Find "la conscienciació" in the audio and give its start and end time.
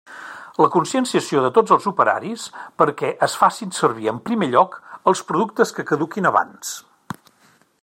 0.63-1.43